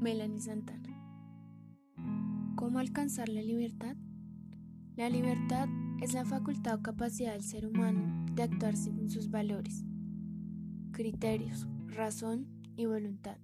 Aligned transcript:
Melanie 0.00 0.40
Santana. 0.40 0.88
¿Cómo 2.56 2.80
alcanzar 2.80 3.28
la 3.28 3.40
libertad? 3.40 3.94
La 4.96 5.08
libertad 5.08 5.68
es 6.02 6.12
la 6.12 6.24
facultad 6.24 6.74
o 6.74 6.82
capacidad 6.82 7.34
del 7.34 7.44
ser 7.44 7.64
humano 7.64 8.26
de 8.34 8.42
actuar 8.42 8.76
según 8.76 9.08
sus 9.08 9.30
valores, 9.30 9.84
criterios, 10.90 11.68
razón 11.86 12.48
y 12.74 12.86
voluntad. 12.86 13.36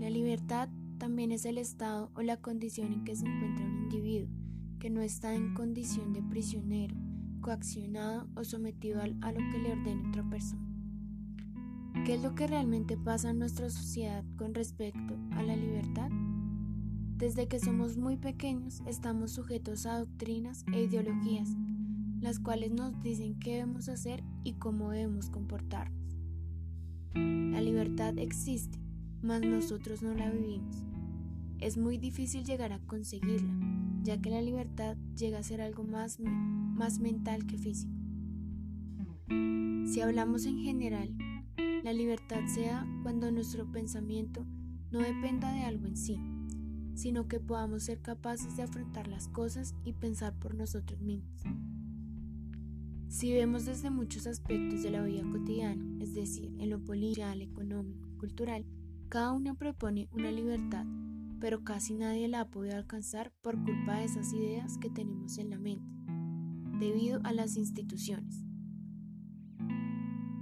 La 0.00 0.08
libertad 0.08 0.70
también 0.96 1.30
es 1.30 1.44
el 1.44 1.58
estado 1.58 2.10
o 2.14 2.22
la 2.22 2.38
condición 2.38 2.94
en 2.94 3.04
que 3.04 3.16
se 3.16 3.26
encuentra 3.26 3.66
un 3.66 3.82
individuo 3.82 4.30
que 4.78 4.88
no 4.88 5.02
está 5.02 5.34
en 5.34 5.52
condición 5.52 6.14
de 6.14 6.22
prisionero, 6.22 6.96
coaccionado 7.42 8.30
o 8.34 8.44
sometido 8.44 9.02
a 9.02 9.06
lo 9.08 9.38
que 9.50 9.58
le 9.58 9.72
ordene 9.72 10.08
otra 10.08 10.22
persona. 10.30 10.65
¿Qué 12.04 12.14
es 12.14 12.22
lo 12.22 12.34
que 12.34 12.46
realmente 12.46 12.96
pasa 12.96 13.30
en 13.30 13.38
nuestra 13.38 13.70
sociedad 13.70 14.24
con 14.36 14.54
respecto 14.54 15.16
a 15.32 15.42
la 15.42 15.56
libertad? 15.56 16.10
Desde 17.16 17.48
que 17.48 17.58
somos 17.58 17.96
muy 17.96 18.16
pequeños 18.16 18.82
estamos 18.86 19.32
sujetos 19.32 19.86
a 19.86 20.00
doctrinas 20.00 20.64
e 20.72 20.82
ideologías, 20.82 21.48
las 22.20 22.38
cuales 22.38 22.72
nos 22.72 23.02
dicen 23.02 23.38
qué 23.38 23.54
debemos 23.54 23.88
hacer 23.88 24.22
y 24.44 24.54
cómo 24.54 24.90
debemos 24.90 25.30
comportarnos. 25.30 26.18
La 27.14 27.60
libertad 27.60 28.18
existe, 28.18 28.78
mas 29.22 29.40
nosotros 29.40 30.02
no 30.02 30.14
la 30.14 30.30
vivimos. 30.30 30.84
Es 31.58 31.78
muy 31.78 31.96
difícil 31.96 32.44
llegar 32.44 32.72
a 32.72 32.80
conseguirla, 32.80 33.54
ya 34.02 34.20
que 34.20 34.30
la 34.30 34.42
libertad 34.42 34.96
llega 35.16 35.38
a 35.38 35.42
ser 35.42 35.62
algo 35.62 35.84
más, 35.84 36.20
más 36.20 36.98
mental 36.98 37.46
que 37.46 37.56
físico. 37.56 37.94
Si 39.86 40.00
hablamos 40.02 40.44
en 40.44 40.58
general, 40.58 41.16
la 41.86 41.92
libertad 41.92 42.44
sea 42.52 42.84
cuando 43.04 43.30
nuestro 43.30 43.70
pensamiento 43.70 44.44
no 44.90 44.98
dependa 44.98 45.52
de 45.52 45.60
algo 45.60 45.86
en 45.86 45.96
sí, 45.96 46.18
sino 46.96 47.28
que 47.28 47.38
podamos 47.38 47.84
ser 47.84 48.02
capaces 48.02 48.56
de 48.56 48.64
afrontar 48.64 49.06
las 49.06 49.28
cosas 49.28 49.76
y 49.84 49.92
pensar 49.92 50.34
por 50.36 50.56
nosotros 50.56 51.00
mismos. 51.00 51.44
Si 53.06 53.32
vemos 53.32 53.66
desde 53.66 53.90
muchos 53.90 54.26
aspectos 54.26 54.82
de 54.82 54.90
la 54.90 55.04
vida 55.04 55.22
cotidiana, 55.30 56.02
es 56.02 56.12
decir, 56.12 56.52
en 56.58 56.70
lo 56.70 56.82
político, 56.82 57.28
económico, 57.40 58.08
cultural, 58.18 58.66
cada 59.08 59.30
uno 59.30 59.54
propone 59.54 60.08
una 60.10 60.32
libertad, 60.32 60.86
pero 61.38 61.62
casi 61.62 61.94
nadie 61.94 62.26
la 62.26 62.40
ha 62.40 62.50
podido 62.50 62.74
alcanzar 62.74 63.32
por 63.42 63.62
culpa 63.62 63.98
de 63.98 64.06
esas 64.06 64.32
ideas 64.32 64.76
que 64.78 64.90
tenemos 64.90 65.38
en 65.38 65.50
la 65.50 65.58
mente, 65.60 65.86
debido 66.80 67.20
a 67.22 67.30
las 67.30 67.56
instituciones. 67.56 68.45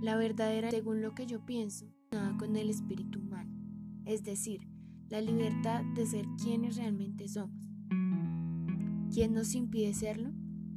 La 0.00 0.14
verdadera, 0.14 0.70
según 0.70 1.02
lo 1.02 1.12
que 1.16 1.26
yo 1.26 1.44
pienso, 1.44 1.92
nada 2.12 2.36
con 2.38 2.54
el 2.54 2.70
espíritu 2.70 3.18
humano, 3.18 3.50
es 4.04 4.22
decir, 4.22 4.60
la 5.08 5.20
libertad 5.20 5.82
de 5.96 6.06
ser 6.06 6.24
quienes 6.40 6.76
realmente 6.76 7.26
somos. 7.26 7.68
¿Quién 9.12 9.34
nos 9.34 9.56
impide 9.56 9.92
serlo? 9.92 10.30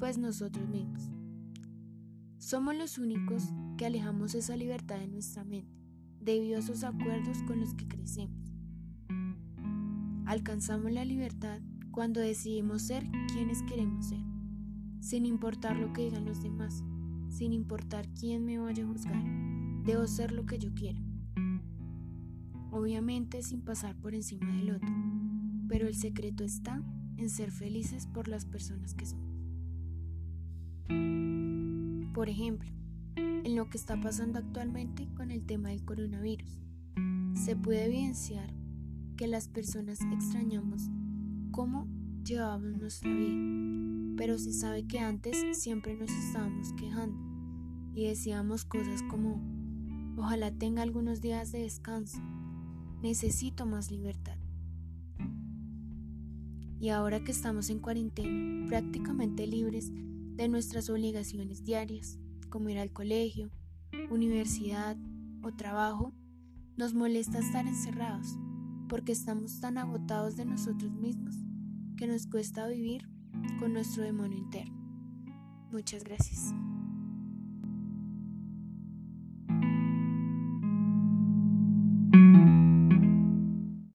Pues 0.00 0.18
nosotros 0.18 0.68
mismos. 0.68 1.10
Somos 2.38 2.74
los 2.74 2.98
únicos 2.98 3.44
que 3.78 3.86
alejamos 3.86 4.34
esa 4.34 4.56
libertad 4.56 4.98
de 4.98 5.06
nuestra 5.06 5.44
mente, 5.44 5.78
debido 6.20 6.56
a 6.56 6.60
esos 6.60 6.82
acuerdos 6.82 7.40
con 7.44 7.60
los 7.60 7.72
que 7.74 7.86
crecemos. 7.86 8.52
Alcanzamos 10.26 10.90
la 10.90 11.04
libertad 11.04 11.60
cuando 11.92 12.18
decidimos 12.18 12.82
ser 12.82 13.08
quienes 13.32 13.62
queremos 13.62 14.06
ser, 14.06 14.24
sin 14.98 15.24
importar 15.24 15.76
lo 15.76 15.92
que 15.92 16.02
digan 16.02 16.24
los 16.24 16.42
demás 16.42 16.82
sin 17.34 17.52
importar 17.52 18.06
quién 18.18 18.44
me 18.44 18.58
vaya 18.58 18.84
a 18.84 18.86
juzgar. 18.86 19.22
Debo 19.84 20.06
ser 20.06 20.30
lo 20.32 20.46
que 20.46 20.58
yo 20.58 20.72
quiera. 20.72 21.00
Obviamente 22.70 23.42
sin 23.42 23.60
pasar 23.60 23.96
por 23.96 24.14
encima 24.14 24.54
del 24.54 24.70
otro, 24.70 24.94
pero 25.68 25.88
el 25.88 25.94
secreto 25.94 26.44
está 26.44 26.82
en 27.16 27.28
ser 27.30 27.50
felices 27.50 28.06
por 28.06 28.28
las 28.28 28.44
personas 28.46 28.94
que 28.94 29.06
somos. 29.06 29.34
Por 32.12 32.28
ejemplo, 32.28 32.70
en 33.16 33.56
lo 33.56 33.68
que 33.68 33.78
está 33.78 34.00
pasando 34.00 34.38
actualmente 34.38 35.08
con 35.16 35.30
el 35.30 35.44
tema 35.44 35.70
del 35.70 35.84
coronavirus, 35.84 36.60
se 37.34 37.56
puede 37.56 37.86
evidenciar 37.86 38.54
que 39.16 39.26
las 39.26 39.48
personas 39.48 40.00
extrañamos 40.12 40.88
cómo 41.50 41.86
llevábamos 42.24 42.78
nuestra 42.78 43.12
vida, 43.12 43.83
pero 44.16 44.38
se 44.38 44.52
sabe 44.52 44.86
que 44.86 44.98
antes 44.98 45.36
siempre 45.58 45.96
nos 45.96 46.10
estábamos 46.10 46.72
quejando 46.74 47.18
y 47.94 48.06
decíamos 48.06 48.64
cosas 48.64 49.02
como, 49.04 49.40
ojalá 50.16 50.50
tenga 50.50 50.82
algunos 50.82 51.20
días 51.20 51.52
de 51.52 51.60
descanso, 51.60 52.18
necesito 53.02 53.66
más 53.66 53.90
libertad. 53.90 54.36
Y 56.80 56.90
ahora 56.90 57.22
que 57.24 57.32
estamos 57.32 57.70
en 57.70 57.78
cuarentena, 57.78 58.66
prácticamente 58.68 59.46
libres 59.46 59.90
de 59.92 60.48
nuestras 60.48 60.90
obligaciones 60.90 61.64
diarias, 61.64 62.18
como 62.50 62.68
ir 62.68 62.78
al 62.78 62.92
colegio, 62.92 63.50
universidad 64.10 64.96
o 65.42 65.52
trabajo, 65.52 66.12
nos 66.76 66.92
molesta 66.92 67.38
estar 67.38 67.66
encerrados 67.66 68.36
porque 68.88 69.12
estamos 69.12 69.60
tan 69.60 69.78
agotados 69.78 70.36
de 70.36 70.44
nosotros 70.44 70.92
mismos 70.92 71.36
que 71.96 72.06
nos 72.06 72.26
cuesta 72.26 72.66
vivir 72.68 73.08
con 73.58 73.72
nuestro 73.72 74.02
demonio 74.02 74.38
interno. 74.38 74.74
Muchas 75.70 76.04
gracias. 76.04 76.52